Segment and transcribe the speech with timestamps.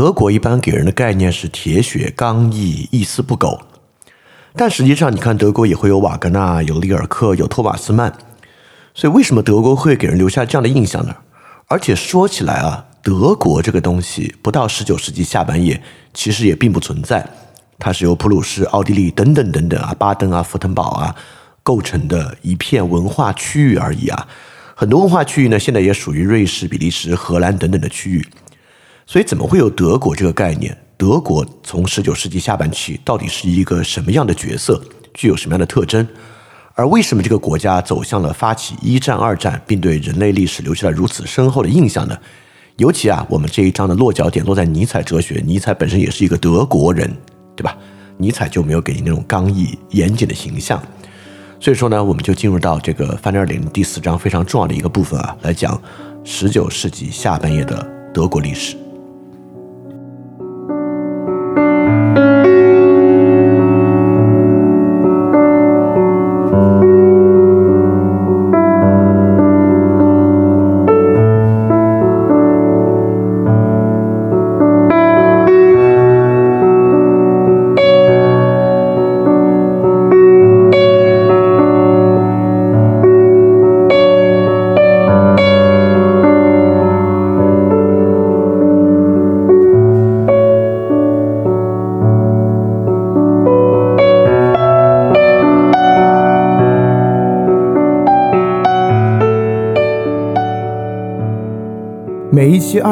[0.00, 3.60] 德国一般给人的概念是铁血刚毅、一丝不苟，
[4.56, 8.10] 但实际上，你看德国也会有瓦格纳、有里尔克、有托马斯曼，
[8.94, 11.14] 所以为什么德国会给人留下这样的印象呢？
[11.66, 15.78] 而且说起来啊，德国这个东西不到十九世纪下半叶
[16.14, 17.28] 其实也并不存在，
[17.78, 21.14] 它是由普鲁士、奥地利等等等等啊，巴登啊、福腾堡啊
[21.62, 24.26] 构成的一片文化区域而已啊。
[24.74, 28.26] 很多文化区域呢，现在也属于瑞士、比利时、荷兰等等的区域。
[29.10, 30.76] 所以，怎么会有德国这个概念？
[30.96, 34.80] 德国从十九世纪下半期到底是一个什么样的角色，
[35.12, 36.06] 具有什么样的特征？
[36.76, 42.16] 而为什么这个国家走向了发起一战、二战，并对人类历史留下了如此深厚的印象呢？
[42.76, 47.12] 尤其啊，我们这一章的落脚点落在尼采哲学，尼采本身也是一个德国人，
[47.56, 47.76] 对吧？
[48.16, 50.80] 尼采就没有给你那种刚毅严谨的形象。
[51.58, 55.82] 所以说呢，我们就进入到这个翻点零第四章非常重要的一个部分啊，来讲
[56.22, 57.84] 十九世纪下半叶的
[58.14, 58.76] 德国历史。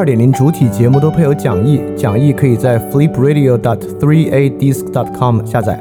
[0.09, 5.79] 点零主体节目都配有讲义，讲义可以在 flipradio.dot3adisc.dot com 下载。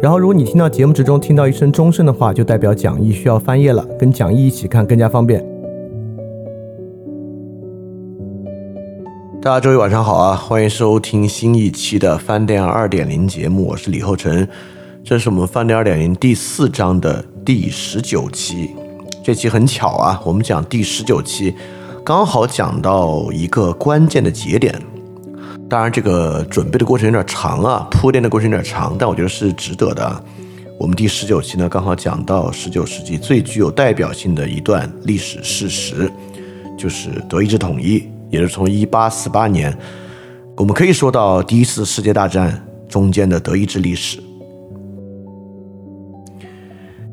[0.00, 5.44] 然后，如果你听到节目之中听到一声钟声的话，就代表讲义需要翻页了，跟讲义一起看更加方便。
[9.42, 14.48] 大家周一晚上好啊，欢迎收听新一期的翻店二点零节目，我是李厚成，
[15.04, 18.70] 这是我们翻店二点零第四章的第十九期。
[19.22, 21.54] 这期很巧啊，我们讲第十九期。
[22.06, 24.80] 刚好讲到一个关键的节点，
[25.68, 30.24] 当然这个准备的过程有点长啊，铺垫的过程有点长，但我觉得是值得的。
[30.78, 36.08] 我们第十九期呢，刚好讲到十九世纪最具有代表性的一段历史事实，
[36.78, 39.76] 就是德意志统一，也是从一八四八年，
[40.56, 44.22] 我们可以说到第一次世界大战中间的德意志历史。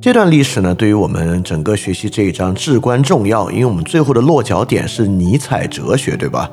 [0.03, 6.51] 这段历史呢，对于我们整个学习这一章至关重要，因为我们最后的落脚点是尼采哲学，对吧？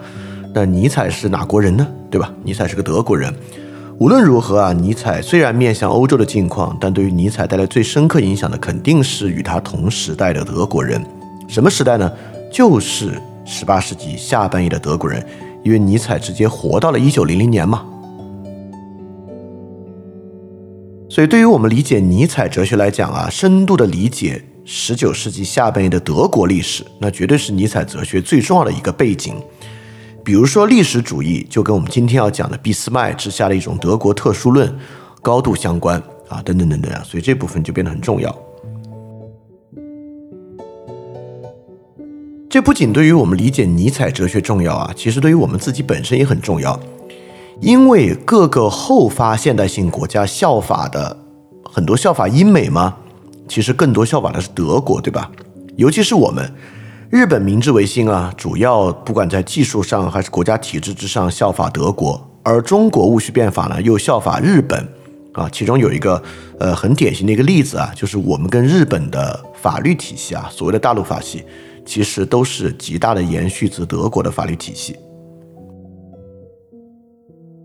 [0.55, 1.85] 那尼采是哪国人呢？
[2.09, 2.33] 对吧？
[2.45, 3.35] 尼采是个德国人。
[3.99, 11.05] 无论如何啊，尼采虽然面向欧洲的境况，但对于尼采带来最深刻影响的，肯定是与他同时代的德国人。
[11.49, 12.09] 什么时代呢？
[12.53, 15.27] 就是十八世纪下半叶的德国人，
[15.65, 17.83] 因为尼采直接活到了一九零零年嘛。
[21.11, 29.35] 所以，对于我们理解尼采哲学来讲啊，深度的理解十九世纪下半叶的德国历史，那绝对是尼采哲学最重要的一个背景。
[30.25, 34.73] 比如说，历史主义就跟我们今天要讲的俾斯麦之下的一种德国特殊论
[35.21, 38.33] 高度相关啊，等等等等啊，所以这部分就变得很重要。
[42.49, 46.79] 这不仅对于我们理解尼采哲学重要啊，其实对于我们自己本身也很重要。
[47.61, 51.15] 因为各个后发现代性国家效法的
[51.63, 52.97] 很多效法英美吗？
[53.47, 55.31] 其实更多效法的是德国，对吧？
[55.77, 56.51] 尤其是我们
[57.11, 64.89] 日本明治维新啊，主要不管在技术上还是国家体制之上效法德国，而中国戊戌变法呢又效法日本
[65.35, 65.47] 啊。
[65.53, 66.23] 其中有一个
[66.59, 71.45] 呃很典型的一个例子啊，就是我们跟日本的法律体系啊，所谓的大陆法系，
[71.85, 74.97] 其实都是极大的延续自德国的法律体系。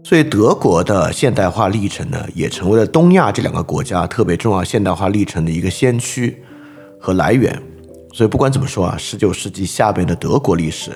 [0.08, 6.44] 所以，德国的现代化历程呢，也成为了东亚这两个国家特别重要现代化历程的一个先驱
[7.02, 7.60] 和来源。
[8.14, 10.92] 所以，不管怎么说啊，十九世纪下边的德国历史，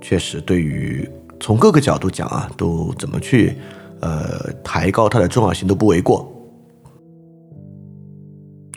[0.00, 1.06] 确实对于
[1.38, 3.54] 从各个角度讲啊，都怎么去
[4.00, 6.26] 呃抬高它的重要性都不为过。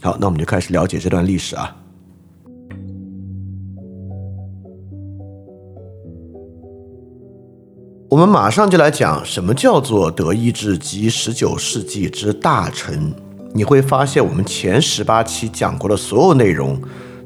[0.01, 1.74] 好，那我们就开始了解这段历史啊。
[8.12, 13.13] 我们马上就来讲什么叫做德意志及十九世纪之大成。
[13.54, 16.78] 你会发现，我们前十八期讲过的所有内容，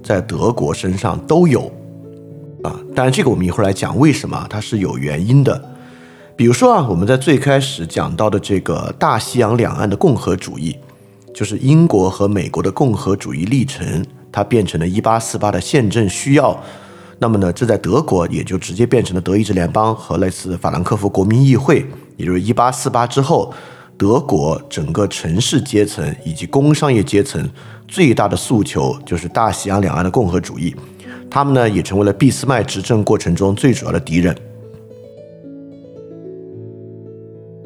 [0.04, 1.62] 在德国身上都有
[2.62, 2.80] 啊。
[2.94, 5.60] 当然，这个我们一会儿来讲为什么它是有原因的。
[6.36, 10.78] 比如说啊，我们在最开始讲到的这个大西洋两岸的共和主义，
[11.34, 16.64] 就是英国和美国的共和主义历程，它变成了一八四八的宪政需要。
[17.18, 21.86] 那么呢，这在德国也就直接变成了德意志联邦和类似法兰克福国民议会，
[22.18, 23.54] 也就是一八四八之后，
[23.98, 27.50] 德国整个城市阶层以及工商业阶层
[27.88, 30.76] 最大的诉求就是大西洋两岸的共和主义，
[31.32, 34.36] 他们呢也成为了俾斯麦执政过程中最主要的敌人。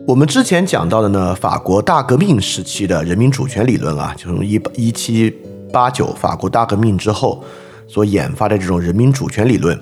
[0.06, 5.36] 我们之前讲到的呢，法国大革命时期的人民主权理论啊，就从一一七
[5.74, 7.44] 八九法国大革命之后。
[7.90, 9.78] 所研发的这种人民主权理论，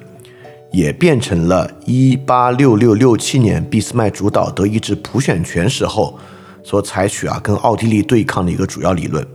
[0.71, 6.18] 也变成了一八六六六七年俾斯麦主导德意志普选权时候
[6.63, 9.27] 所采取啊跟奥地利对抗的一个主要理论。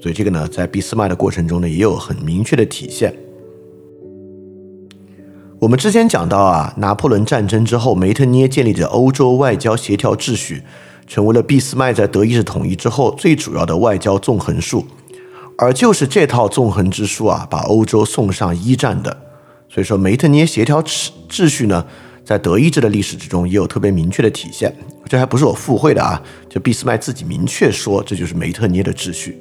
[0.00, 3.12] 所以这个呢，在俾斯麦的过程中呢，也有很明确的体现。
[5.58, 10.62] 我们之前讲到啊，拿破仑战争之后，梅特涅建立的欧洲外交协调秩序，
[11.06, 14.84] 成为了俾斯麦在德意志统一之后最主要的外交纵横术。
[15.58, 19.16] 而就是这套纵横之术啊，把欧洲送上一战的。
[19.68, 21.86] 所以说，梅特涅协调秩秩序呢，
[22.24, 24.74] 在德意志的历史之中也有特别明确的体现。
[25.06, 29.38] 这还不是我附会的啊，就俾斯麦自己明确说，这就是梅特涅的秩序。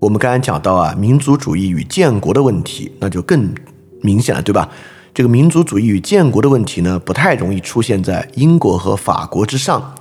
[0.00, 3.54] 我们刚才讲到啊，民族主义与建国的问题，那就更
[4.02, 4.68] 明显了，对吧？
[5.12, 9.94] 这个民族主义与建国的问题呢，不太容易出现在英国和法国之上。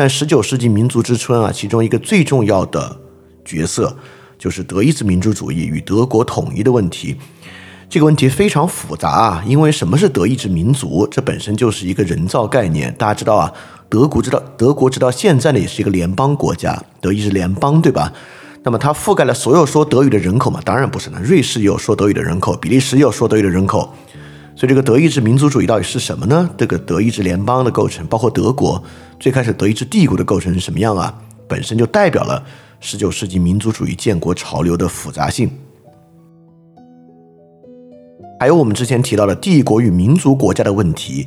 [0.00, 2.98] 但十九世纪民族之春啊，其中一个最重要的
[3.44, 3.94] 角色
[4.38, 7.14] 就是德意志民族主义与德国统一的问题。
[7.86, 11.06] 这个问题非常复杂啊，因为什么是德意志民族？
[11.10, 12.94] 这本身就是一个人造概念。
[12.94, 13.52] 大家知道啊，
[13.90, 18.10] 德国知道德国直到现在呢也是一个联邦国家，德意志联邦，对吧？
[18.62, 20.62] 那么它覆盖了所有说德语的人口嘛？
[20.64, 21.20] 当然不是呢。
[21.22, 23.94] 瑞士也有说德语的人口，比利时也有说德语的人口。
[24.60, 26.50] 所以这个德意志民族主义到底是什么呢？
[26.54, 28.84] 这个德意志联邦的构成，包括德国
[29.18, 31.14] 最开始德意志帝国的构成是什么样啊？
[31.48, 32.44] 本身就代表了
[32.78, 35.50] 十九世纪民族主义建国潮流的复杂性。
[38.38, 41.26] 还有我们之前提到的帝国与民族国家的问题，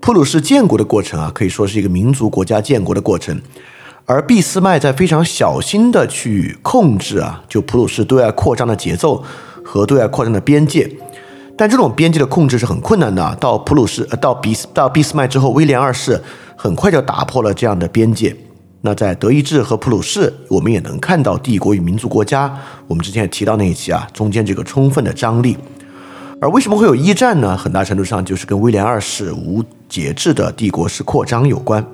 [0.00, 3.42] 普鲁士建国的过程啊，可以说是一个民族国家建国的过程，
[4.04, 9.24] 而俾斯麦在非常小心的去控制啊，就普鲁士对外扩张的节奏
[9.64, 10.88] 和对外扩张的边界。
[11.58, 13.34] 但这种边界的控制是很困难的。
[13.40, 16.22] 到普鲁士，呃，到俾到俾斯麦之后，威廉二世
[16.56, 18.34] 很快就打破了这样的边界。
[18.82, 22.56] 那在德意志和普鲁士，我们也能看到帝国与民族国家。
[22.86, 25.56] 我们之前也提到那一期啊，中间这个充分的张力。
[26.40, 27.56] 而为什么会有一战呢？
[27.56, 31.84] 很大程度上就是跟威廉二世无节制的帝国式扩张有关。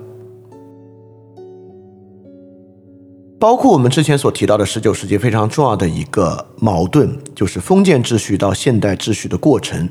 [3.37, 9.89] 包括我们之前所提到的十九世纪非常重要的一个矛盾，就是封建秩序到现代秩序的过程。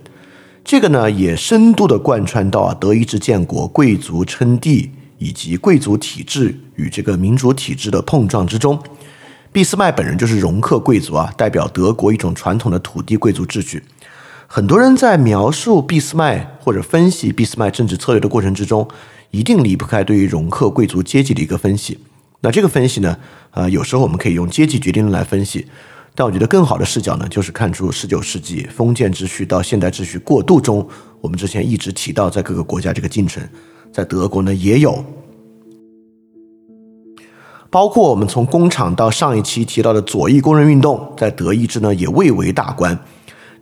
[0.65, 8.83] 这个呢，也深度的贯穿到啊德意志建国、贵族称帝以及贵族体制与这个民主体制的碰撞之中。
[9.53, 13.83] 俾斯麦本人就是容克贵族啊，代表德国一种传统的土地贵族秩序。
[14.47, 18.89] 很多人在描述俾斯麦或者分析俾斯麦政治策略的过程之中，
[19.31, 21.99] 一定离不开对于容克贵族阶级的一个分析。
[22.45, 23.17] 那这个分析呢，
[23.53, 25.67] 呃，有时候我们可以用阶级决定论来分析，
[26.15, 30.87] 但我觉得更好的视角呢，就是看出十九世纪封建秩序到现代秩序过渡中，
[31.23, 33.43] 我们之前一直提到在各个国家这个进程，
[33.91, 35.03] 在德国呢也有，
[37.71, 42.99] 包括我们从工厂到上一期提到的左翼工人运动，在德意志呢也蔚为大观，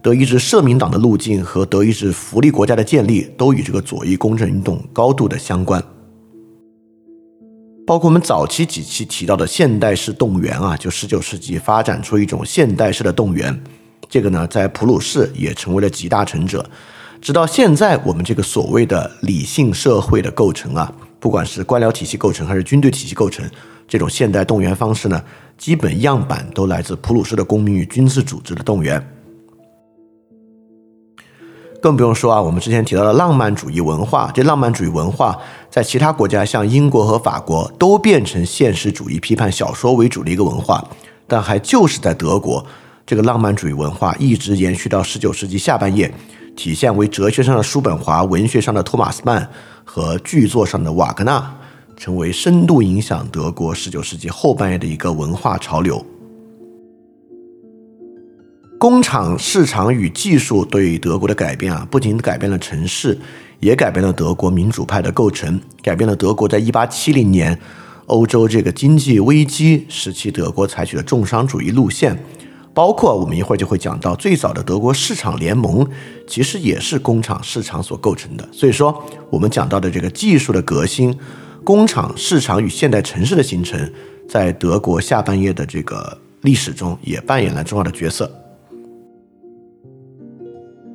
[0.02, 5.80] 德意志社民党的路径和德意志福利国家的建立，都与这个左翼工人运动高度的相关。
[7.92, 13.62] 包括我们早期几期提到的现代式动员啊，就十九世纪发展出一种现代式的动员，
[14.08, 16.64] 这个呢，在普鲁士也成为了集大成者。
[17.20, 23.44] 直到现在，我们这个所谓的理性社会的构成啊，不管是官僚体系构成还是军队体系构成，
[23.86, 25.22] 这种现代动员方式呢，
[25.58, 29.06] 基本样板都来自普鲁士的公民与军事组织的动员。
[31.82, 35.36] 更不用说啊，我们之前提到的浪漫主义文化，这浪漫主义文化
[35.68, 40.82] 在其他国家，像英国和法国，都变成现实主义批判小说为主的一个文化。
[41.26, 42.64] 但还就是在德国，
[43.04, 46.14] 这个浪漫主义文化一直延续到十九世纪下半叶，
[46.54, 49.50] 体现为哲学上的叔本华、文学上的托马斯曼
[49.82, 51.52] 和剧作上的瓦格纳，
[51.96, 56.06] 成为深度影响德国十九世纪后半叶的一个文化潮流。
[58.82, 63.16] 工厂、市场与技术对德国的改变啊，不仅改变了城市，
[63.60, 67.56] 也改变了德国民主派的构成，改变了德国在一八七零年
[68.06, 72.24] 欧洲这个经济危机时期，德国采取的重商主义路线。
[72.74, 75.86] 包括我们一会儿就会讲到，最早的德国市场联盟
[76.26, 78.48] 其实也是工厂市场所构成的。
[78.50, 81.16] 所以说，我们讲到的这个技术的革新、
[81.62, 83.92] 工厂、市场与现代城市的形成，
[84.28, 88.28] 在德国下半叶的这个历史中也扮演了重要的角色。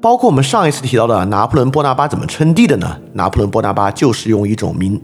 [0.07, 2.97] 包括我们上一次提到的拿破仑·波拿巴怎么称帝的呢？
[3.11, 4.97] 拿破仑·波拿巴就是用一种民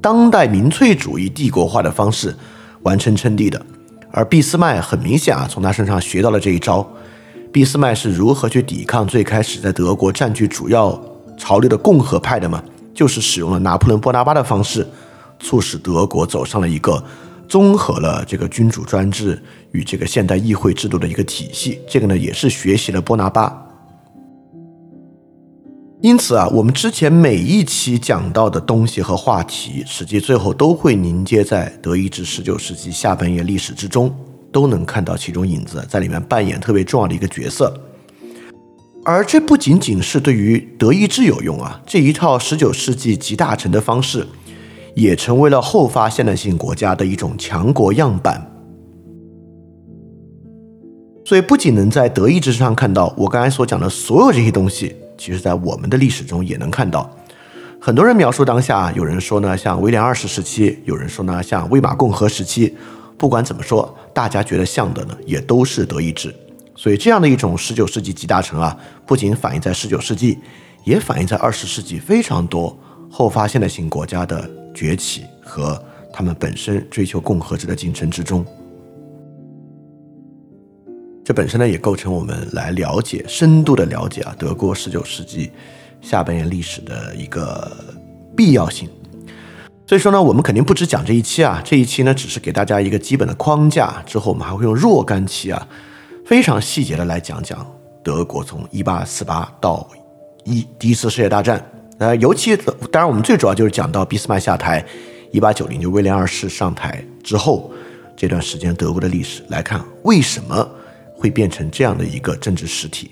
[0.00, 2.34] 当代民粹主义帝国化的方式
[2.80, 3.60] 完成称帝的。
[4.10, 6.88] 而俾斯麦很明显啊，从他身上学到了这一招。
[7.52, 10.98] 俾斯麦是如何去抵抗最开始在德国占据主要
[11.36, 12.62] 潮流的共和派的吗？
[12.94, 14.88] 就是使用了拿破仑·波拿巴的方式，
[15.38, 17.04] 促使德国走上了一个
[17.46, 19.38] 综合了这个君主专制
[19.72, 21.78] 与这个现代议会制度的一个体系。
[21.86, 23.66] 这个呢，也是学习了波拿巴。
[26.00, 34.14] 因此啊，我们之前每一期讲到的东西和话题，实际最后都会凝结在德意志十九世纪下半叶历史之中，
[34.52, 37.74] 都能看到其中影子，在里面扮演特别重要的一个角色。
[39.04, 44.24] 而这不仅仅是对于德意志有用啊，这一套十九世纪集大成的方式，
[44.94, 48.48] 也成为了后发现代性国家的一种强国样板。
[51.24, 54.94] 所以，不仅能在德意志上看到我刚才所讲的所有这些东西。
[55.18, 57.14] 其实，在我们的历史中也能看到，
[57.80, 62.74] 很多人描述当下，有人说呢，像威廉二世时期，有人说呢，像威玛共和时期。
[63.18, 66.32] 不管怎么说，大家觉得像的呢，也都是德意志。
[66.76, 70.38] 所以，这样的一种十九世纪集大成啊，不仅反映在十九世纪，
[70.84, 72.78] 也反映在二十世纪非常多
[73.10, 75.82] 后发现代性国家的崛起和
[76.12, 78.46] 他们本身追求共和制的进程之中。
[81.28, 85.50] 这本身呢，也构成我们来了解、深度的了解啊，德国十九世纪
[86.00, 87.70] 下半叶历史的一个
[88.34, 88.88] 必要性。
[89.86, 94.02] 所以说呢，我们肯定不只讲这一期啊，这一期呢，只是给大家一个基本的框架。
[94.06, 95.68] 之后我们还会用若干期啊，
[96.24, 97.70] 非常细节的来讲讲
[98.02, 99.86] 德国从一八四八到
[100.44, 101.62] 一第一次世界大战。
[101.98, 102.56] 呃，尤其
[102.90, 104.82] 当然，我们最主要就是讲到俾斯麦下台，
[105.30, 107.70] 一八九零就威廉二世上台之后
[108.16, 110.66] 这段时间德国的历史来看，为什么？
[111.18, 113.10] 会变成这样的一个政治实体。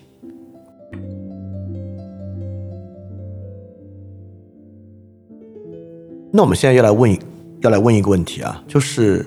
[6.32, 7.18] 那我们现在要来问，
[7.62, 9.26] 要来问一个问题啊，就是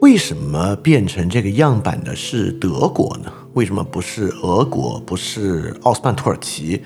[0.00, 3.32] 为什么变成这个样板的是德国呢？
[3.52, 4.98] 为什么不是俄国？
[5.00, 6.82] 不是奥斯曼土耳其？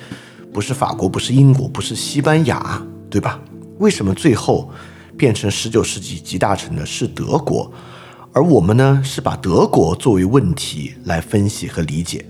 [0.53, 1.09] 不是法国？
[1.09, 1.69] 不是英国？
[1.69, 2.85] 不是西班牙？
[3.09, 3.41] 对吧？
[3.79, 4.69] 为什么最后
[5.17, 7.71] 变成十九世纪集大成的是德国？
[8.39, 12.25] 而我们呢，是把德国作为问题来分析和理解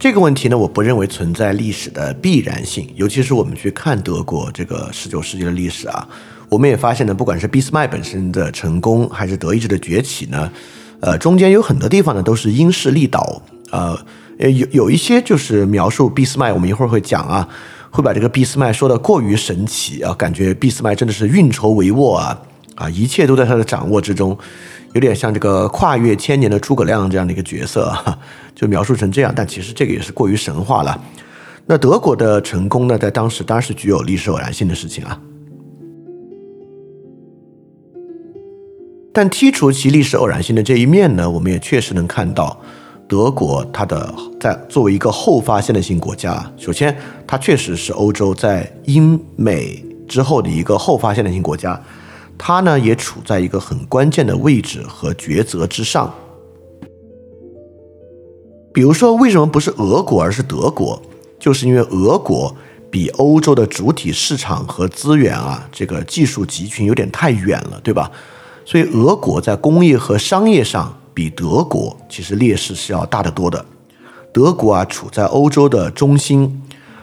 [0.00, 0.58] 这个问题呢。
[0.58, 6.08] 我不认为存在历史的必然性，尤其是我们去看德国这个十九世纪的历史啊，
[6.48, 10.50] 我们也发现呢，不管是俾斯麦本身的成功，还是德意志的崛起呢，
[10.98, 13.40] 呃，中间有很多地方呢都是因势利导。
[13.70, 13.96] 呃，
[14.40, 17.48] 有有一些就是描述俾斯麦，我们一会儿会讲啊，
[17.92, 22.36] 会把这个俾斯麦说的过于神奇啊，感觉俾斯麦真的是运筹帷幄啊。
[22.74, 24.36] 啊，一切都在他的掌握之中，
[24.94, 27.94] 有点像这个跨越千年的诸葛亮这样的一个角色，
[28.54, 29.32] 就描述成这样。
[29.34, 30.98] 但其实这个也是过于神话了。
[31.66, 35.20] 那德国的成功呢，在当时当然是具有历史偶然性的事情啊。
[39.12, 42.58] 但剔除其历史偶然性的这一面呢，我们也确实能看到，
[43.06, 51.78] 德国它的在作为一个后发现代性国家，首先它确实是欧洲在英美之后的一个后发现代性国家。
[52.36, 56.12] 它呢也处在一个很关键的位置和抉择之上。
[58.74, 61.00] 比如说，为什么不是俄国而是德国？
[61.38, 62.56] 就是因为俄国
[62.90, 68.10] 比欧洲的主体市场和资源啊，这个技术集群有点太远了，对吧？
[68.64, 73.64] 所以俄国在工业和商业上比德国其实劣势是要大得多的。
[74.32, 76.62] 德国啊处在欧洲的中心，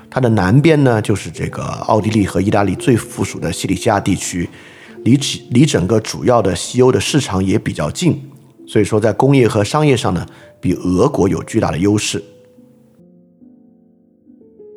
[0.09, 4.49] 它的南边呢就是这个奥地利和意大利最附属的西里西亚地区。
[5.03, 8.21] 离起离整个主要的西欧的市场也比较近，
[8.67, 10.25] 所以说在工业和商业上呢，
[10.59, 12.23] 比俄国有巨大的优势。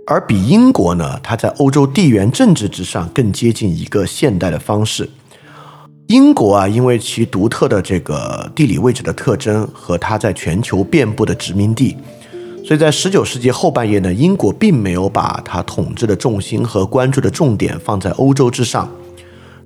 [0.07, 5.09] 而比英国呢，它在欧洲地缘政治之上更接近一个现代的方式。
[6.09, 11.97] 英国啊，因为其独特的这个地理位置的特征和它在全球遍布的殖民地，
[12.65, 18.91] 所以在十九世纪后半叶呢，英国并没有把它统治的重心和关注的重点放在欧洲之上。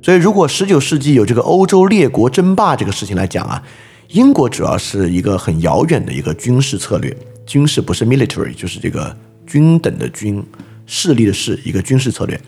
[0.02, 3.60] 所以，如果十九世纪有这个欧洲列国争霸这个事情来讲啊，
[4.08, 10.40] 英国主要是一个很遥远的一个军事策略，军事不是 military，就是这个均等的军，
[10.86, 12.40] 势力的势，一个军事策略。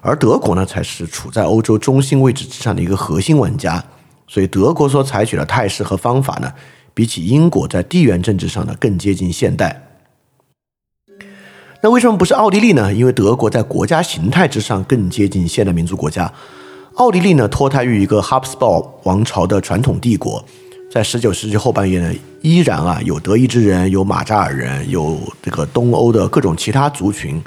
[0.00, 3.82] 而德国呢，才是处在欧洲中心位置之上的一个核心玩家。
[4.28, 6.52] 所以，德国所采取的态势和方法呢，
[6.92, 9.88] 比起英国在地缘政治上呢，更接近现代。
[11.82, 12.94] 那为什么不是奥地利呢？
[12.94, 16.32] 因为德国在国家形态之上更接近现代民族国家。
[16.96, 20.42] 奥地利呢，脱胎于一个哈布斯堡王朝的传统帝国，
[20.88, 27.42] 在十九世纪后半叶呢，依然啊有德意志人，有马扎尔人，有这个东欧的各种其他族群，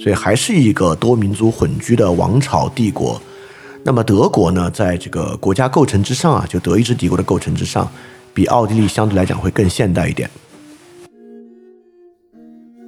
[0.00, 3.20] 所以还是一个多民族混居的王朝帝国。
[3.84, 7.86] 那么德国呢，在这个国家构成之上啊，就德意志帝国的构成之上，
[8.32, 10.30] 比奥地利相对来讲会更现代一点。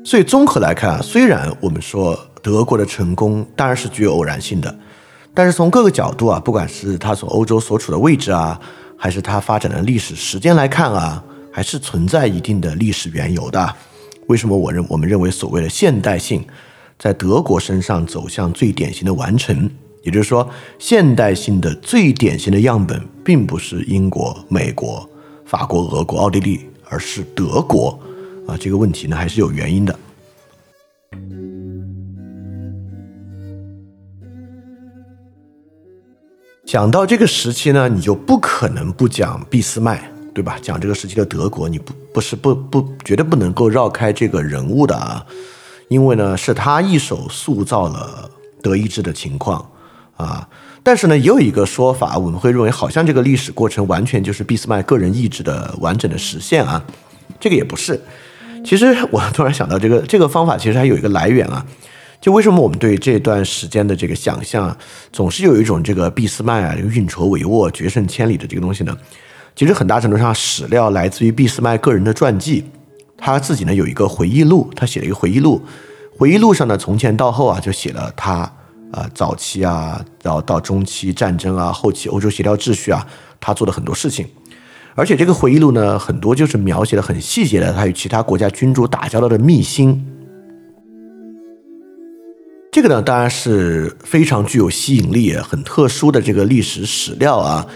[0.02, 4.74] 所以综合来看啊，虽然我们说德国的成功当然是具有偶然性的，
[5.38, 8.60] 但是从各个角度啊，不管是它从欧洲所处的位置啊。
[9.00, 13.76] 还是它发展的历史时间来看啊，还是存在一定的历史缘由的。
[14.26, 16.44] 为什么我认我们认为所谓的现代性
[16.98, 19.70] 在德国身上走向最典型的完成？
[20.02, 25.08] 也就是说，现代性的最典型的样本并不是英国、美国、
[25.46, 27.96] 法国、俄国、奥地利，而是德国
[28.48, 28.56] 啊。
[28.58, 29.96] 这个问题呢，还是有原因的。
[36.68, 40.58] 讲到这个时期呢，你就不可能不讲俾斯麦，对吧？
[40.60, 45.24] 讲这个时期的德国，你不不是不不绝对不能够绕开这个人物的啊，
[45.88, 49.66] 因为呢是他一手塑造了德意志的情况
[50.18, 50.46] 啊。
[50.82, 56.84] 但是呢，也有一个说法，我们会认为好像这个历史过程完全就是俾斯麦个人意志的完整的实现啊，
[57.40, 57.98] 这个也不是。
[58.62, 61.64] 其实我突然想到，这个这个方法其实还有一个来源啊。
[62.20, 64.76] 就为什么我们对这段时间的这个想象，
[65.12, 68.96] 总是有一种这个俾斯麦啊，运筹帷幄、决胜千里的这个东西呢？
[69.54, 72.64] 其实很大程度上史料来自于俾斯麦个人的传记，
[73.16, 75.62] 他自己呢有一个回忆录，他写了一个回忆录，
[76.16, 78.52] 回忆录上呢从前到后啊就写了他
[78.90, 83.06] 啊早期啊，然后到中期战争啊，后期欧洲协调秩序啊，
[83.40, 84.26] 他做的很多事情，
[84.96, 90.04] 而且这个回忆录呢很多就是描写的很细节的他与其他国家君主打交道的秘辛。
[92.70, 97.66] 这个呢，当然是非常具有吸引力、很特殊的这个历史史料啊。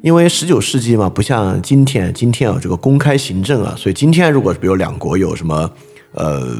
[0.00, 5.68] 因为十九世纪嘛，不像今天，今天有这个公开行政啊，所以今天如果比如两国有什么，
[6.12, 6.56] 呃，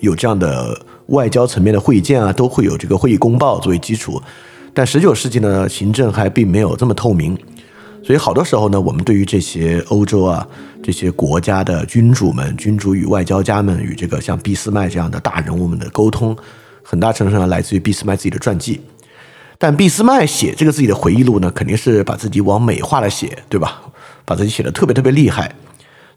[0.00, 0.76] 有这样的
[1.06, 4.20] 外交层面的会见啊，都会有这个会议公报作为基础。
[4.74, 7.38] 但十九世纪呢，行政还并没有这么透明，
[8.02, 10.44] 所以好多时候呢，我们对于这些欧洲啊
[10.82, 16.36] 这些国家的君主们、君主与外交家们与这个像俾斯麦这样的大人物们的沟通。
[16.82, 18.80] 很大程度上来自于俾斯麦自己的传记，
[19.58, 23.80] 但俾斯麦写这个自己的回忆录呢，肯定是把自己往美化了写，对吧？
[24.24, 25.54] 把自己写的特别特别厉害。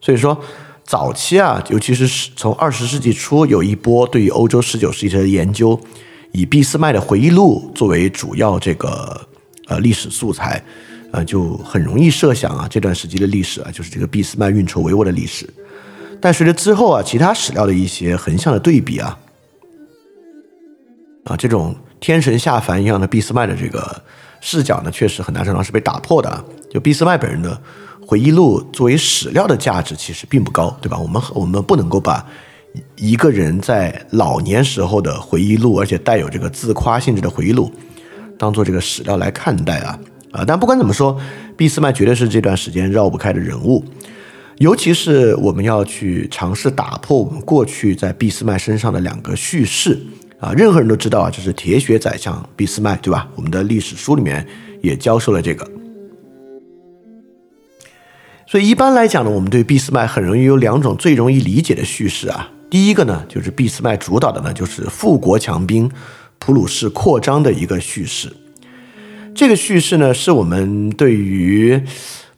[0.01, 0.39] 所以说，
[0.84, 5.80] 早期啊，尤其是从二十世纪初，有一波对于欧洲十九世纪的研究，
[6.32, 9.28] 以俾斯麦的回忆录作为主要这个
[9.67, 10.63] 呃历史素材，
[11.12, 15.47] 呃，就很容易设想啊，这段时期的历史啊，就是这个俾斯麦运筹帷幄的历史。
[16.21, 19.17] 但随着之后啊，其他史料的一些横向的对比啊。
[21.26, 24.02] 啊，这种天神下凡一样的俾斯麦的这个
[24.42, 26.46] 视角呢，确实很大程度上是被打破的。
[26.72, 27.60] 就俾斯麦本人的
[28.06, 30.98] 回忆录作为史料的价值其实并不高，对吧？
[31.00, 32.24] 我们我们不能够把
[32.96, 37.72] 一个人在老年时候的回忆录，而且带有这个自夸性质的回忆录，
[38.38, 39.98] 当做这个史料来看待啊
[40.32, 40.44] 啊！
[40.46, 41.20] 但不管怎么说，
[41.58, 43.84] 俾斯麦绝对是这段时间绕不开的人物，
[44.58, 49.98] 尤其是我们要去尝试打破我们过去在俾斯麦身上的两个叙事。
[50.39, 53.28] 啊，任何人都知道啊，这是铁血宰相俾斯麦，对吧？
[53.36, 54.45] 我们的历史书里面
[54.82, 55.69] 也教授了这个。
[58.48, 62.52] 所以一般来讲呢，我们对俾斯麦很容易有两种最容易理解的叙事啊。
[62.69, 65.89] 第一个呢，就是俾斯麦主导的呢，就是富国强兵、
[66.38, 68.32] 普鲁士扩张的一个叙事。
[69.34, 71.82] 这个叙事呢，是我们对于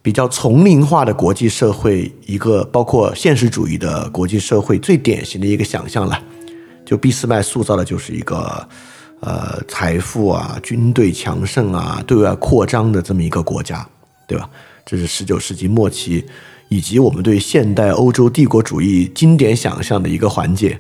[0.02, 6.22] 比较丛林化的国际社会一个，包括现实主义的国际社会最典型的一个想象了。
[6.88, 8.66] 就俾斯麦塑造的就是一个，
[9.20, 13.86] 呃，财富啊，军队强盛啊，对外扩张的这么一个国家，
[14.26, 14.50] 对吧？
[14.86, 16.24] 这是十九世纪末期，
[16.70, 20.80] 以及我们对现代欧洲帝国主义经典想象的一个环节。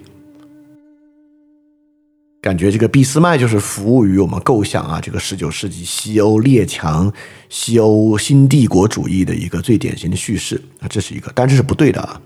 [2.39, 7.11] 感觉这个俾斯麦就是服务于我们构想啊，这个十九世纪西欧列强、
[7.49, 12.21] 西欧新帝国主义的一个最典型的叙事啊，这是一个，但这是不对的啊。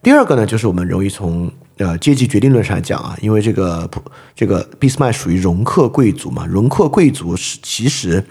[0.00, 1.50] 第二个呢，就是我们容易从。
[1.78, 4.00] 呃，阶级决定论上来讲啊，因为这个不，
[4.34, 8.24] 这个俾斯麦属于容克贵族嘛，容克贵族是其实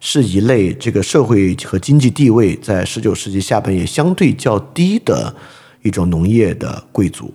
[0.00, 5.32] 是一类这个社会和经济地位在十九世纪下半叶相对较低的
[5.82, 7.32] 一种农业的贵族，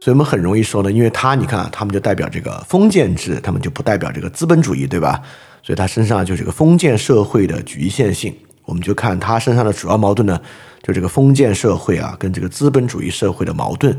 [0.00, 5.22] 所以我们很容易说呢，因为他你看，他们就代表这个封建制，他们就不代表这个资本主义，对吧？
[5.62, 8.34] 所以他身上就是个封建社会的局限性，
[8.70, 10.40] 我们就看他身上的主要矛盾呢。
[10.82, 13.94] 就这个封建社会啊，跟这个资本主义社会的矛盾，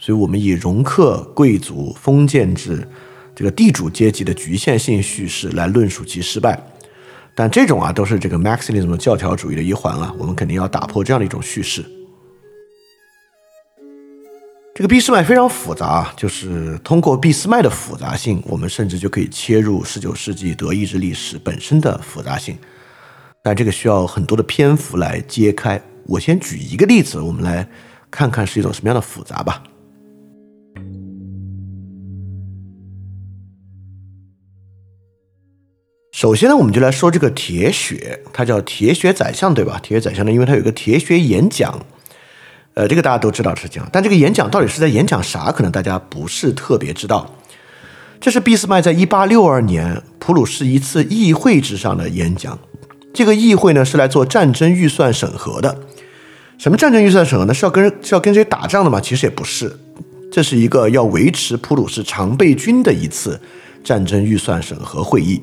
[0.00, 2.88] 所以我们以容克贵族、封建制、
[3.36, 6.60] 这个地主阶级的局限性叙事来论述其失败。
[7.36, 11.84] 但这种啊，都是这个 Marxism 教条主义的一环啊，我们肯定要打破这样的一种叙事。
[14.74, 22.58] 这个俾斯麦非常复杂，就是通过俾斯麦的复杂性，我们甚至就可以切入十九世纪德意志历史本身的复杂性。
[23.46, 25.78] 但这个需要很多的篇幅来揭开。
[26.06, 27.68] 我先举一个例子，我们来
[28.10, 29.62] 看看是一种什么样的复杂吧。
[36.10, 39.78] 首先呢，我们就来说这个铁血，它叫铁血宰相，对吧？
[39.82, 41.84] 铁血宰相呢，因为它有一个铁血演讲。
[42.72, 45.52] 呃，这个大家都知道是这样，但这个演讲到底是在演讲啥？
[45.52, 47.30] 可能大家不是特别知道。
[48.18, 52.58] 这是俾斯麦在一八六二年普鲁士一次议会之上的演讲。
[53.14, 55.78] 这个议会呢是来做战争预算审核的。
[56.58, 57.54] 什么战争预算审核呢？
[57.54, 59.00] 是要跟是要跟谁打仗的吗？
[59.00, 59.74] 其实也不是，
[60.30, 63.40] 这是一个要维持普鲁士常备军的一次
[63.82, 65.40] 战争预算审核会议。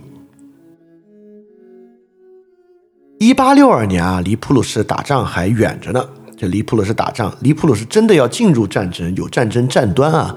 [3.20, 6.04] 一八六二年啊，离普鲁士打仗还远着呢。
[6.38, 10.36] 这离普鲁士打仗，离普鲁士真的要进入战争，有战争战端啊，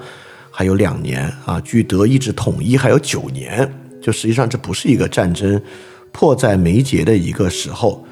[0.50, 1.58] 还有两年啊。
[1.60, 5.58] 距德意志统一还有九年，就实际上这不是一个战争
[6.14, 8.06] 迫在眉睫的一个时候。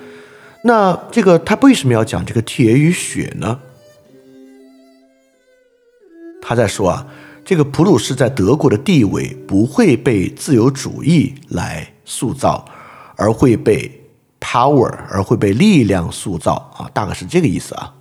[0.62, 3.59] 那这个他为什么要讲这个铁与血呢？
[6.43, 7.07] 他在说啊，
[7.43, 12.67] 这个普鲁士在德国的地位不会被自由主义来塑造，
[13.17, 13.99] 而会被。
[14.45, 17.95] power 而会被力量塑造啊，大概是这个意思啊。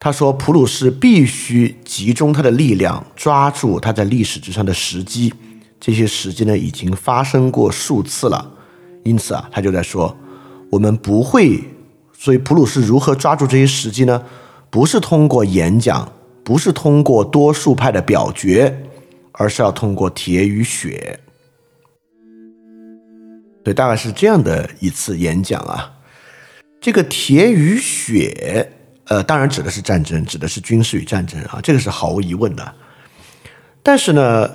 [0.00, 5.34] 他说，普鲁士必须集中他的力量，抓住他在历史之上的时机。
[5.86, 8.50] 这些时机呢，已经发生过数次了。
[9.02, 10.16] 因此啊，他就在说，
[10.70, 11.62] 我们不会。
[12.16, 14.24] 所以，普鲁士如何抓住这些时机呢？
[14.70, 16.10] 不是通过演讲，
[16.42, 18.74] 不是通过多数派的表决，
[19.32, 21.20] 而是要通过铁与血。
[23.62, 25.92] 对，大概是这样的一次演讲啊。
[26.80, 28.72] 这个铁与血，
[29.08, 32.74] 呃，当然指的是战争，指的是军事与战争啊，这个是毫无疑问的。
[33.82, 34.50] 但是呢，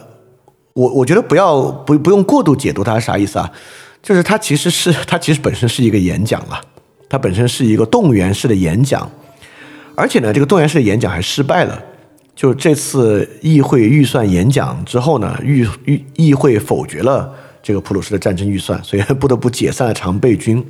[0.73, 3.51] 我我觉得不要不不用过度解读它是啥意思啊？
[4.01, 6.62] 就是它其实是 它其实本身是一个演讲了，
[7.10, 9.10] 它本身是一个动员式的演讲，
[9.95, 11.82] 而且呢，这个动员式的演讲还失败了。
[12.36, 17.29] 就这次议会预算演讲之后呢，议议议会否决了。
[17.62, 20.65] 这个普鲁士的战争预算，所以不得不解散了常备军。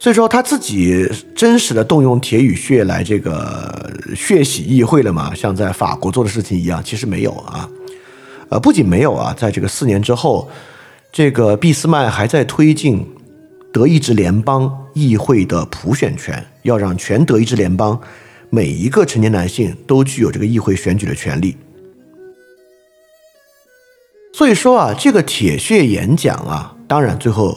[0.00, 5.32] 所以说他自己真实的动用铁与血来这个血洗议会了吗？
[5.32, 7.68] 像在法国做的事情一样，其实没有啊。
[8.48, 10.48] 呃，不仅没有啊，在这个四年之后，
[11.12, 13.04] 这个俾斯麦还在推进
[13.72, 18.00] 德意志联邦议会的普选权，要让全德意志联邦
[18.48, 21.56] 每一个成年男性都具有这个议会选举的权利。
[24.32, 27.56] 所以说啊，这个铁血演讲啊，当然最后，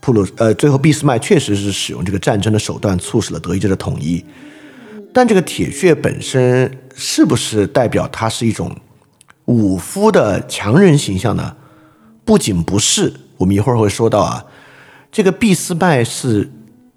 [0.00, 4.24] 普鲁呃，最后俾斯麦确实是使用这个战争的手段促使了德意志的统一，
[5.12, 8.74] 但这个铁血本身是不是代表它是一种
[9.46, 11.56] 武夫的强人形象呢？
[12.24, 14.44] 不仅不是，我们一会儿会说到啊，
[15.10, 16.50] 这个俾斯麦是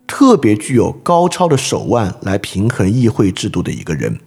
[0.07, 4.19] 特别具有高超的手腕来平衡议会制度的一个人。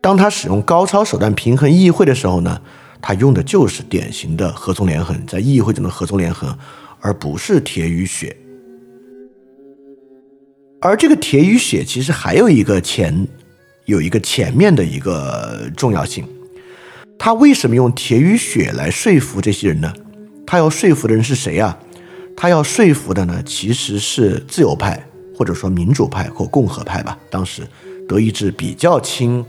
[0.00, 2.60] 当他使用高超手段平衡议会的时候呢？
[3.06, 6.56] 他用的就是典型的合纵连横，在议会中的合纵连横，
[7.00, 8.34] 而不是铁与血。
[10.80, 13.28] 而这个铁与血其实还有一个前，
[13.84, 16.26] 有一个前面的一个重要性。
[17.18, 19.92] 他为什么用铁与血来说服这些人呢？
[20.46, 21.78] 他要说服的人是谁啊？
[22.36, 27.18] 他要说服的呢，其实是自由派，或者说民主派或共和派吧。
[27.30, 27.62] 当时
[28.08, 29.44] 德意志比较亲，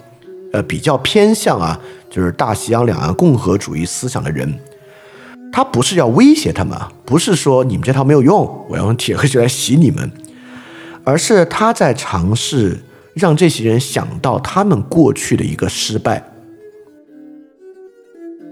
[0.54, 1.80] 呃，比较偏向啊。
[2.08, 4.58] 就是大西洋两岸共和主义思想的人，
[5.52, 10.10] 他不是要威胁他们，不是说你们这套没有用，我要用铁和血来洗你们，
[11.04, 12.82] 而是他在尝试
[13.14, 16.24] 让这些人想到他们过去的一个失败，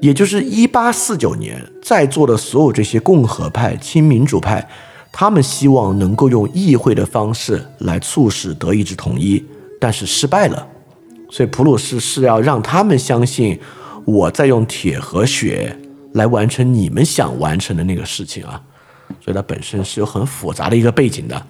[0.04, 4.68] 也就是一八四九年在座的所有这些共和派、亲民主派，
[5.14, 9.42] 他们希望能够用议会的方式来促使德意志统一，
[9.80, 10.68] 但是失败了。
[11.32, 13.58] 所以普鲁士是要让他们相信，
[14.04, 15.74] 我在用铁和血
[16.12, 18.62] 来完成你们想完成的那个事情啊，
[19.24, 21.48] 所以它本身是有很复杂的一个背景的。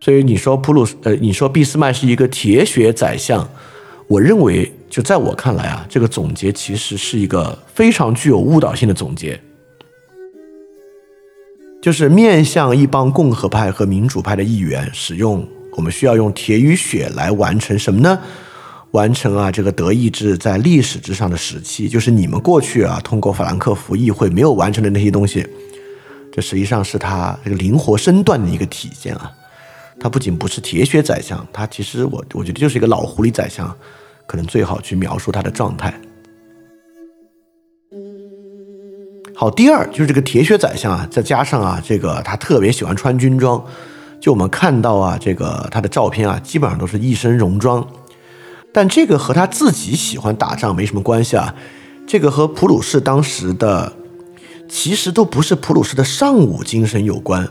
[0.00, 3.48] 所以你说普鲁呃，你说俾斯麦是一个铁血宰相，
[4.08, 9.40] 我认为就在我看来啊，这个总结其实是一个非常具有误导性的总结，
[11.82, 18.18] 就是面向一帮共和派和民主派的议员，使用我们需要用铁与血来完成什么呢？
[18.92, 25.44] 完成啊，这个德意志在历史之上的时期，就是你们过去啊通过法兰克福议会没有完成的那些东西，
[26.32, 29.30] 这实际上是他这个灵活身段的一个体现啊。
[29.98, 33.74] 他不仅不是铁血宰相，他其实我我觉得就是一个老狐狸宰相，
[34.26, 35.94] 可能最好去描述他的状态。
[39.34, 43.62] 好，第二就是这个铁血宰相啊，再加上啊，这个他特别喜欢穿军装，
[44.18, 47.86] 就我们看到啊，这个他的照片啊，基本上都是一身戎装，
[48.72, 51.54] 但这个和他自己喜欢打仗没什么关系啊，
[52.06, 53.92] 这个和普鲁士当时的
[54.70, 57.46] 其实都不是普鲁士的尚武精神有关。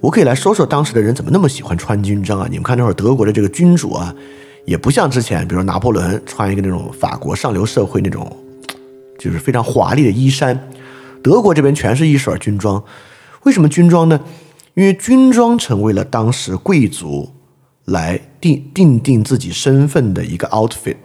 [0.00, 2.46] 我可以来说说当时的人怎么那么喜欢穿军装啊？
[2.48, 4.14] 你们看那会儿德国的这个君主啊，
[4.66, 8.36] 也不像之前，比如拿破仑穿一个那种法国上流社会那种，
[9.18, 10.68] 就是非常华丽的衣衫。
[11.22, 12.82] 德国这边全是一水军装，
[13.44, 14.20] 为什么军装呢？
[14.74, 17.32] 因为军装成为了当时贵族
[17.86, 20.96] 来定定定自己身份的一个 outfit。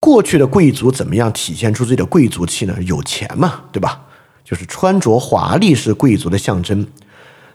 [0.00, 2.76] 过去的贵族怎么样体现出自己的贵族气呢？
[2.82, 4.06] 有钱嘛，对吧？
[4.42, 6.86] 就是穿着华丽是贵族的象征。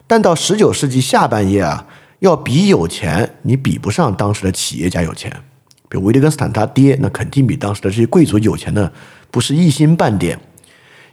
[0.07, 1.85] 但到十九世纪下半叶啊，
[2.19, 5.31] 要比有钱，你比不上当时的企业家有钱。
[5.89, 8.91] 比如维特根斯坦他爹，那肯定比当时的这些贵族有钱的
[9.31, 10.39] 不是一星半点。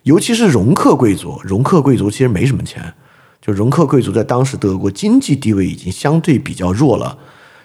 [0.03, 2.95] 尤其是容克贵族，容克贵族其实没什么钱。
[3.40, 7.17] 就容克贵族在当时德国经济地位已经相对比较弱了。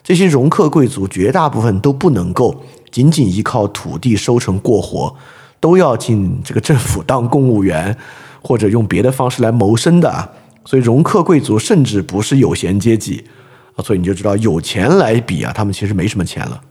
[0.03, 5.15] 这些容克贵族绝大部分都不能够仅仅依靠土地收成过活，
[5.59, 7.95] 都要进这个政府当公务员，
[8.41, 10.29] 或者用别的方式来谋生的。
[10.69, 13.25] 所以容克贵族甚至不是有闲阶级
[13.73, 13.81] 啊。
[13.83, 16.61] 所以你就知道有钱来比啊，他们其实没什么钱了。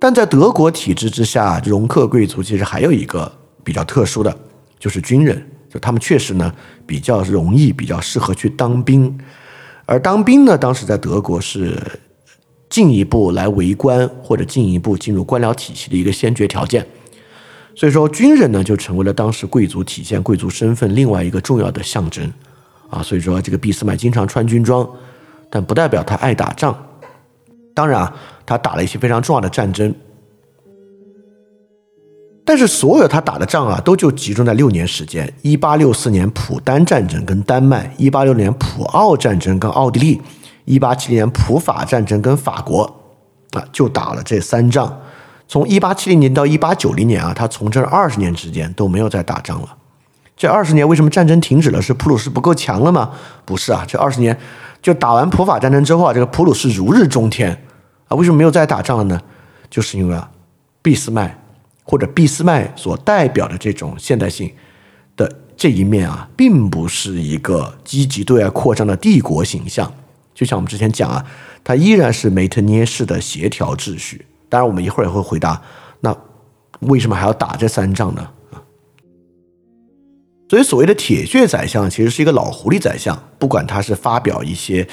[0.00, 3.30] 但在德国体制之下，容克贵族其实还有一个
[3.62, 4.36] 比较特殊的，
[4.76, 5.40] 就是军人，
[5.72, 6.52] 就他们确实呢
[6.84, 9.16] 比较容易、比较适合去当兵，
[9.86, 11.80] 而当兵呢，当时在德国是
[12.68, 16.84] 进一步来为官或者进一步进入官僚体系的一个先决条件，
[17.80, 22.30] 所以说军人呢就成为了当时贵族体现贵族身份另外一个重要的象征
[22.90, 24.86] 啊，所以说这个俾斯麦经常穿军装，
[25.48, 26.76] 但不代表他爱打仗。
[27.74, 28.14] 当然啊，
[28.44, 29.94] 他打了一些非常重要的战争，
[32.44, 40.20] 但是所有他打的仗啊，都就集中在六年时间：一八六四年普丹战争跟丹麦，一八六年普奥战争跟奥地利，
[40.66, 42.82] 一八七零年普法战争跟法国，
[43.52, 45.00] 啊，就打了这三仗。
[45.50, 49.76] 从一八七零年到一八九零年啊，他从政二十年之间都没有再打仗了。
[50.36, 51.82] 这二十年为什么战争停止了？
[51.82, 53.10] 是普鲁士不够强了吗？
[53.44, 54.38] 不是啊，这二十年。
[54.80, 57.50] 就打完普法战争之后啊，这个普鲁士如日中天
[58.06, 59.20] 啊，为什么没有再打仗了呢？
[59.68, 60.30] 就是因为啊，
[60.82, 61.36] 俾斯麦
[61.82, 64.48] 或者俾斯麦所代表的这种现代性
[65.16, 69.92] 的这一面啊，并不是一个积极对外扩张的帝国形象。
[70.32, 71.26] 就像我们之前讲啊，
[71.64, 74.24] 它依然是梅特涅式的协调秩序。
[74.50, 75.62] 当然，我们一会儿也会回答，
[76.00, 76.14] 那
[76.80, 78.28] 为什么还要打这三仗呢？
[80.48, 84.84] 所以，所谓的铁血宰相其实是一个老狐狸宰相，不管他是发表一些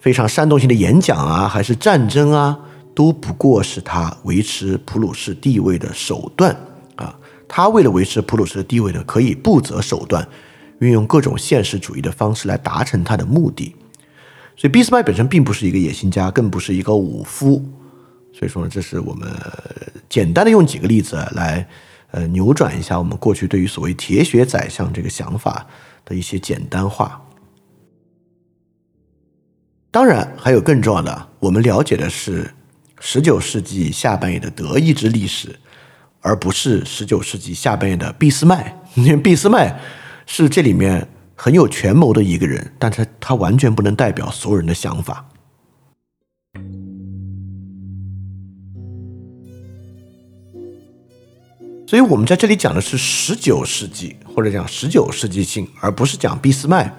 [0.00, 2.58] 非常煽动性的演讲啊，还是战争啊，
[2.96, 6.56] 都不过是他维持普鲁士地位的手段
[6.96, 7.16] 啊。
[7.46, 10.26] 他为了维持普鲁士的地位呢，可以不择手段，
[10.80, 13.76] 运用各种现实主义的方式来达成他的目的。
[14.56, 17.62] 所以，俾斯麦本身并不是一个野心家，更不是一个武夫。
[18.36, 19.30] 所以说，这是我们
[20.08, 21.66] 简单的用几个例子来。
[22.10, 25.66] 呃，扭转一下我们过去对于所谓“铁血宰相”这个想法
[26.04, 27.20] 的一些简单化。
[29.90, 32.54] 当然，还有更重要的，我们了解的是
[33.00, 35.58] 十九世纪下半叶的德意志历史，
[36.20, 38.80] 而不是十九世纪下半叶的俾斯麦。
[38.94, 39.80] 因为俾斯麦
[40.24, 45.28] 是这里面很有权谋的一个人，但是他完全不能代表所有人的想法。
[51.86, 56.96] 所以我们在这里讲的是十九世纪，或者讲十九世纪性，而不是讲俾斯麦。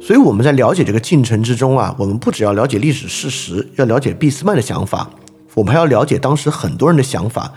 [0.00, 5.08] 所以我们在了解这个进程之中啊，我们不只要了解历史事实，要了解俾斯麦的想法，
[5.54, 7.52] 我们还要了解当时很多人的想法，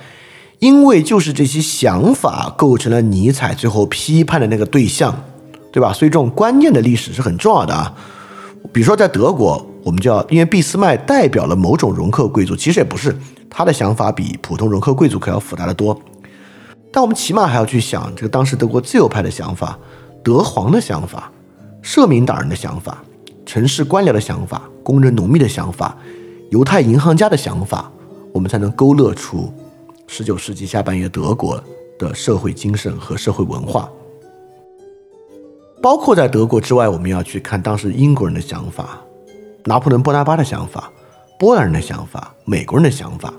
[0.59, 5.23] 因为就是这些想法构成了尼采最后批判的那个对象，
[5.71, 5.91] 对吧？
[5.91, 7.95] 所以这种观念的历史是很重要的啊。
[8.71, 13.15] 比如说在德国，我们就要因为俾斯麦代表了某种容克贵族，其实也不是
[13.49, 15.99] 他的想法比普通容克贵族可要复杂的多。
[16.93, 19.79] 但我们起码还要去想这个当时德国自由派的想法、
[20.21, 21.31] 德皇的想法、
[21.81, 23.01] 社民党人的想法、
[23.45, 25.97] 城市官僚的想法、工人农民的想法、
[26.49, 27.89] 犹太银行家的想法，
[28.33, 29.53] 我们才能勾勒出
[30.05, 31.63] 十九世纪下半叶德国
[31.97, 33.89] 的社会精神和社会文化。
[35.81, 38.99] 包括在德国之外，我们要去看当时英国人的想法、
[39.63, 40.91] 拿破仑·波拿巴的想法、
[41.39, 43.33] 波兰人的想法、美国人的想法，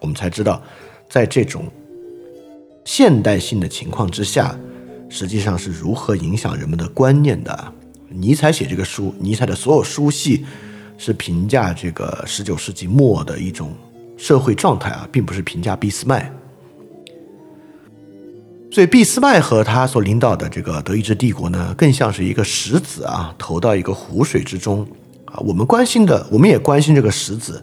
[0.00, 0.62] 我们才知道
[1.10, 1.64] 在这种。
[2.84, 4.58] 现代性的情况之下，
[5.08, 7.72] 实际上是如何影响人们的观念的。
[8.08, 10.44] 尼采写这个书，尼采的所有书系
[10.98, 13.72] 是评价这个十九世纪末的一种
[14.16, 16.30] 社会状态啊，并不是评价俾斯麦。
[18.70, 24.86] 所以，俾斯麦和他所领导的这个德意志帝国呢，更像是一个石子啊，投到一个湖水之中
[25.26, 25.38] 啊。
[25.40, 27.62] 我们关心的，我们也关心这个石子，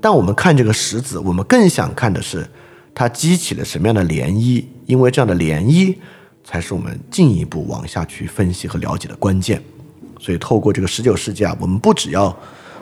[0.00, 2.48] 但我们看这个石子，我们更想看的是
[2.98, 5.94] 它激起了什么样的涟漪，因为这样的涟漪
[6.42, 9.62] 才是我们进一步往下去分析和了解的关键。
[10.18, 12.34] 所以，透过这个十九世纪啊，我们不只要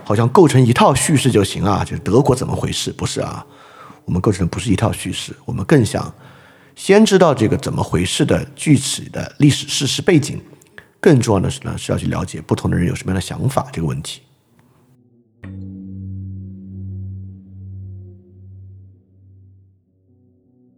[0.04, 2.92] 好像构成一套叙事就行啊，就是德国怎么回事？
[2.92, 3.44] 不是啊，
[4.04, 6.14] 我们构成的不是一套叙事，我们更想。
[6.76, 10.40] 先知道这个怎么回事的具体的历史事实背景，
[11.00, 14.20] 更重要的是呢，是要去了解不同的人有什么样的想法这个问题。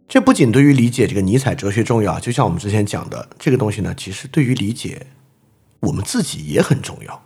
[0.07, 5.07] 这不仅对于理解这个尼采哲学重要，就像我们之前讲的这个东西呢，其实对于理解
[5.81, 7.23] 我们自己也很重要。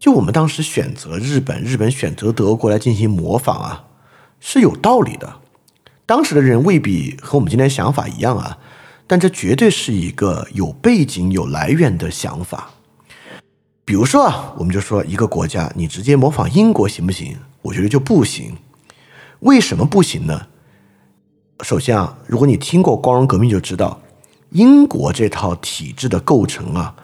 [0.00, 3.84] 就我们当时选择日本，日本选择德国来进行模仿啊，
[4.40, 5.36] 是有道理的。
[6.04, 8.58] 当时的人未必和我们今天想法一样啊，
[9.06, 12.70] 但这绝对是一个有背景、有来源的想法。
[13.84, 17.36] 比如说啊，我们就说一个国家，你直接模仿英国行不行？
[17.62, 18.56] 我觉得就不行。
[19.40, 20.48] 为什么不行呢？
[21.64, 23.98] 首先啊，如果你听过光荣革命，就知道
[24.50, 26.94] 英国这套体制的构成啊，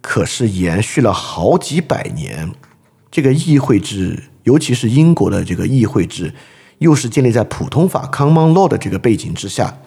[0.00, 2.52] 可是延续了好几百年。
[3.10, 6.32] 这个议会制，尤其是英国的这个议会制。
[6.78, 9.78] 又是建立在普通法 （common law） 的这个背景之下，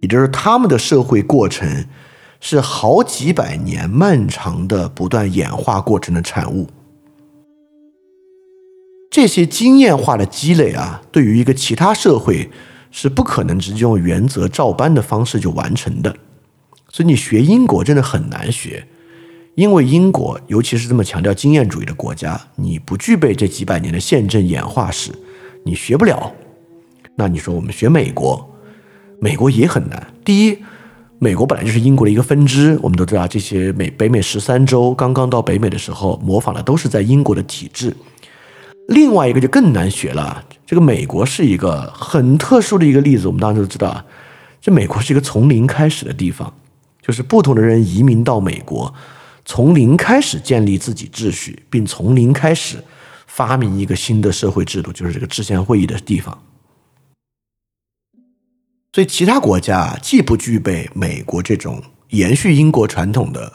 [0.00, 1.86] 也就是他们的社会过程
[2.40, 6.68] 是好几百年漫长的不断演化过程的产物。
[9.10, 12.50] 这些经验化的积累啊，对于一个其他社会
[12.90, 16.14] 是不可能直接用原则照搬的方式就完成的。
[16.88, 18.86] 所以你学英国真的很难学，
[19.54, 25.12] 因为英国尤其是这么强调经验主义的国家，你不具备这几百年的宪政演化史。
[25.64, 26.32] 你学不了，
[27.16, 28.50] 那你说我们学美国，
[29.20, 30.06] 美国也很难。
[30.24, 30.58] 第一，
[31.18, 37.94] 美国本来就是英国的一个分支，我们都知道这些美北美十三州刚刚到北美的时候，模仿的都是在英国的体制。
[38.88, 44.04] 另外一个就更难学了，这个美国是一个很特殊的一个例子，我们当时都知道啊，
[44.60, 46.54] 这美国是一个从零开始的地方，
[47.02, 48.94] 就是不同的人移民到美国，
[49.44, 52.76] 从零开始建立自己秩序，并从零开始。
[53.26, 56.40] 发明一个新的社会制度，就是这个制宪会议的地方。
[58.92, 63.52] 所以，其他国家既不具备美国这种延续英国传统的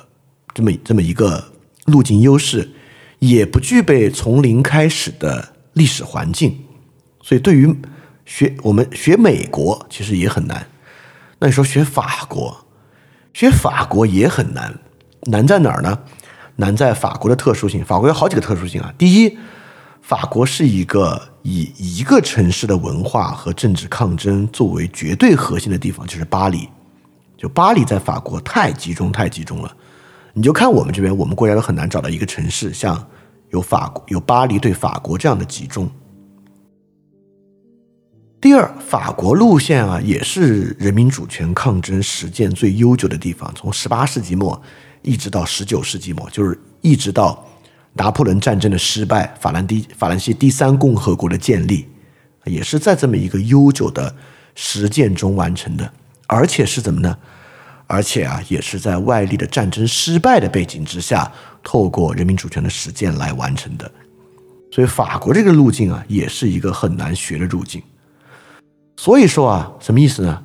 [0.54, 1.54] 这么这么一个
[1.86, 2.69] 路径优势，
[3.19, 6.64] 也不具备从零开始的历史环境。
[7.25, 7.75] 所以，对于
[8.23, 10.67] 学我们学美国其实也很难。
[11.39, 12.55] 那你说学法国，
[13.33, 14.77] 学法国也很难。
[15.23, 15.97] 难在哪儿呢？
[16.57, 17.83] 难在法国的特殊性。
[17.83, 18.93] 法国有好几个特殊性啊。
[18.95, 19.35] 第一。
[20.03, 26.69] 法国是一个以一个城市的文化和政治抗争作为绝对核心的地方，就是巴黎。
[27.35, 29.75] 就巴黎在法国太集中，太集中了。
[30.33, 33.03] 你就看我们这边，我们国家都很难找到一个城市像
[33.49, 35.89] 有法国、有巴黎对法国这样的集中。
[38.45, 44.62] 第二，法国路线啊，也是人民主权抗争实践最悠久的地方，从十八世纪末
[45.01, 47.43] 一直到十九世纪末，就是一直到。
[47.93, 51.88] 拿破仑战争的失败，法兰第法兰西第三共和国的建立，
[52.43, 54.15] 也是在这么一个悠久的
[54.53, 55.91] 实践中完成的，
[56.27, 57.17] 而且是怎么呢？
[57.88, 61.31] 而且啊，也是在外力的战争失败的背景之下，
[61.63, 63.91] 透过人民主权的实践来完成的。
[64.71, 67.81] 所以，法国这个路径啊，也是一个很难学的路径。
[68.97, 70.43] 所以说啊，什么意思呢？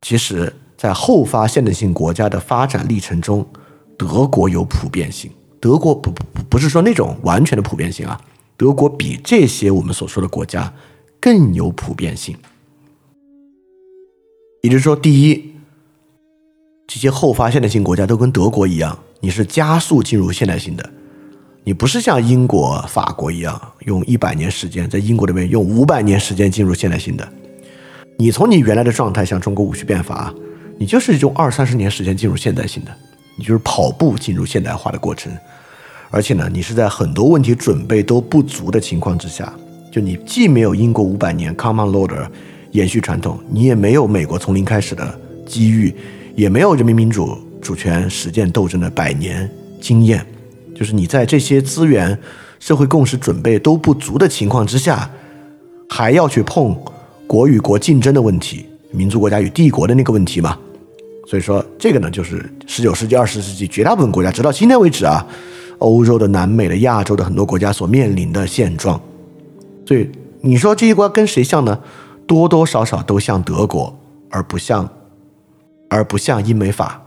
[0.00, 3.46] 其实，在后发现代性国家的发展历程中，
[3.96, 5.30] 德国有普遍性。
[5.60, 8.20] 德国不不不是说那种完全的普遍性啊，
[8.56, 10.70] 德国比这些我们所说的国家
[11.18, 12.36] 更有普遍性。
[14.60, 15.54] 也就是说，第一，
[16.86, 20.90] 这些后发现代性国家都跟德国一样，你是加速进入现代性的，
[21.64, 27.26] 你不是像英国、法国一样用一百年时间，在英国那边用五百年时间进入现代性的，
[28.16, 30.32] 你从你原来的状态，像中国戊戌变法，
[30.78, 32.90] 你就是用二三十年时间进入现代性的，
[33.36, 35.32] 你就是跑步进入现代化的过程。
[36.10, 39.52] 而且呢，你是在很多问题准备都不足的情况之下，
[39.90, 42.30] 就你既没有英国五百年 common law 的
[42.70, 45.92] 延续传统，你也没有美国从零开始的机遇，
[46.36, 49.50] 也没有人民民主主权实践斗争的百年
[49.80, 50.24] 经验，
[50.72, 52.16] 就是你在这些资源、
[52.60, 55.10] 社会共识准备都不足的情况之下，
[55.88, 56.76] 还要去碰
[57.26, 60.58] 国与国竞争的问题、民族国家与帝国的那个问题嘛？
[61.26, 65.26] 所以说，这个呢，就是十九世纪、二十世纪绝大部分国家，直到今天为止啊，
[65.78, 69.00] 欧洲的、南美的、亚洲的很多国家所面临的现状。
[69.86, 70.10] 所以
[70.40, 71.80] 你说这些国家跟谁像呢？
[72.26, 73.98] 多多少少都像德国，
[74.30, 74.88] 而不像，
[75.90, 77.02] 而不像英美法。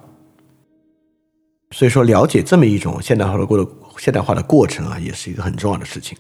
[1.72, 6.18] 所以说，了解这么一种现代化的过的现代化的过程啊，也是一个很重要的事情。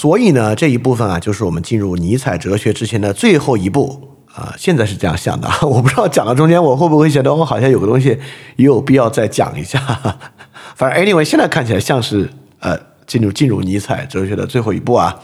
[0.00, 4.54] 所以呢，这一部分啊，就是我们进入尼采哲学之前的最后一步啊。
[4.56, 8.10] 现在是这样想的， 我不知道讲到中间我会不会觉得我好像有个东西
[8.54, 9.76] 也有必要再讲一下。
[10.78, 12.30] 反正 anyway，现在看起来像是
[12.60, 12.78] 呃
[13.08, 15.18] 进入进入尼采哲学的最后一步啊。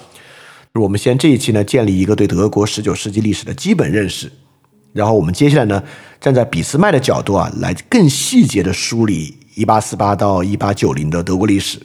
[0.73, 4.29] 我们先这一期呢，建立一个对德国十九世纪历史的基本认识，
[4.93, 5.81] 然后我们接下来呢，
[6.21, 11.79] 站在俾斯麦的角度啊，来更细节的梳理一八四八到一八九零的德国历史。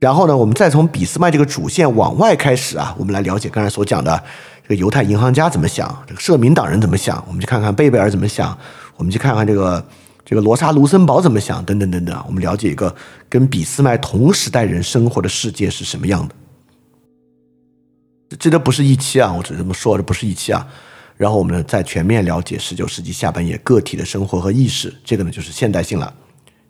[0.00, 4.20] 然后呢，我们再从俾斯麦这个主线往外开始啊，我们来了解刚才所讲的
[4.62, 8.56] 这个犹太银行家怎么想，这个社民党人怎么想，我们去看看贝贝尔怎么想，
[8.96, 9.86] 我们去看看这个
[10.24, 12.96] 这个罗莎卢森堡怎么想，等等等等，我们了解一个
[13.28, 16.34] 跟俾斯麦同时代人生活的世界是什么样的。
[18.38, 20.66] 这都不是一期啊，我只这么说，这不是一期啊。
[21.18, 26.10] 然后我们呢，再全面了解十九世纪下半叶个体的生活和意识，这个呢就是现代性了。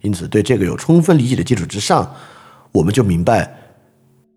[0.00, 2.12] 因此，对这个有充分理解的基础之上，
[2.72, 3.52] 我们就明白，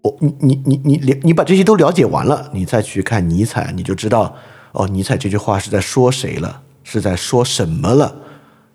[0.01, 4.35] 我你你你你你你把这些都了解完了，你再去看尼采，你就知道
[4.71, 8.15] 哦，尼采这句话是在说谁了，是在说什么了，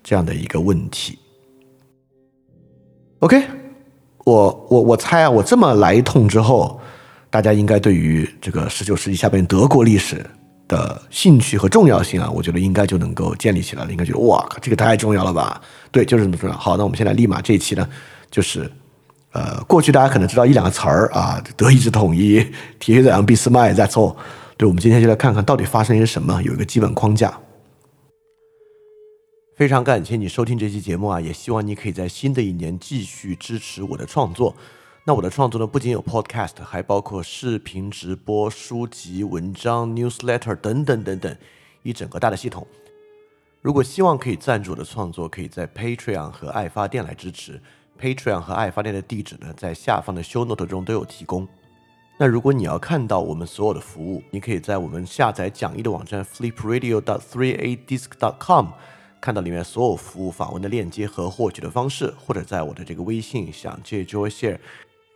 [0.03, 1.19] 这样的一个问题。
[3.21, 3.43] OK，
[4.25, 6.81] 我我我猜啊，我这么来一通之后。
[7.31, 10.25] 大家应该对于这个十九世纪下半德国历史
[10.67, 13.91] 的兴趣和重要性啊，我觉得应该就能够建立起来了。
[13.91, 15.61] 应该觉得哇，这个太重要了吧？
[15.93, 16.57] 对，就是这么重要。
[16.57, 17.87] 好，那我们现在立马这一期呢，
[18.31, 18.63] 就是
[19.33, 22.45] 呃，过去大家可能知道一两个词儿啊，德意志统一、
[22.79, 24.17] 铁血宰羊俾斯麦在做。
[24.57, 27.39] 对，我们今天就来看看到底发生些什么，有一个基本框架。
[29.55, 34.55] 非常感谢你收听这期节目啊，也希望你可以在新的一年继续支持我的创作。
[35.05, 41.37] 那我的创作呢，不仅有 Podcast，还包括视频直播、书籍、文章、Newsletter 等等等等，
[41.83, 42.67] 一整个大的系统。
[43.61, 47.61] 如果希望可以赞助我的创作，可以在 Patreon 和爱发电来支持。
[48.01, 51.49] Patreon 和爱发电的地址呢，在下方的 Show Note 中都有提供。
[52.17, 58.67] 那如果你要看到我们所有的服务，你可以在我们下载讲义的网站 FlipRadio.3ADisc.com
[59.21, 64.59] 看到里面所有服务访问的链接和获取的方式，或者在我的这个微信想借 Joy Share。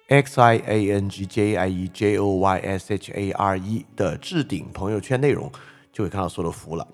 [0.09, 3.57] x i a n g j i e j o y s h a r
[3.59, 5.51] e 的置顶朋友圈内容，
[5.93, 6.87] 就会看到所有的服务了。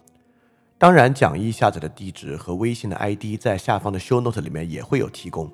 [0.78, 5.50] 当然，讲义下载的地址和微信的 ID 在下方的 show note 里面也会有提供。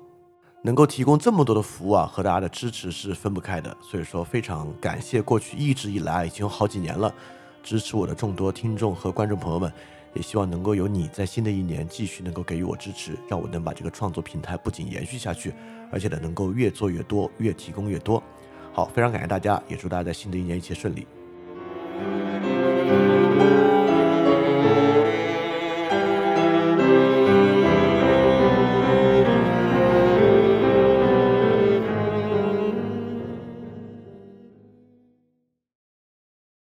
[0.65, 3.77] 能够提供这么多的服务啊，和大家的支持是分不开的。
[3.79, 7.13] 所以说，非常感谢过去一直以来已经有好几年了
[7.61, 9.71] 支持我的众多听众和观众朋友们。
[10.15, 15.53] 也希望能够有你在新的一年继续能够给予我支持，让我能把这个创作平台不仅延续下去，
[15.91, 18.23] 而且呢能够越做越多，越提供越多。
[18.71, 21.05] 好，非常感谢大家，也祝大家在新的一年一切顺利。